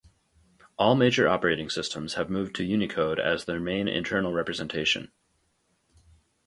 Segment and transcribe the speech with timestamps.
[0.79, 5.11] All major operating systems have moved to Unicode as their main internal representation.